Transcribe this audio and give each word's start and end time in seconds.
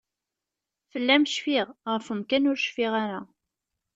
Fell-am 0.91 1.23
cfiɣ, 1.35 1.67
ɣef 1.91 2.05
umkan 2.13 2.49
ur 2.51 2.57
cfiɣ 2.65 2.93
ara. 3.03 3.21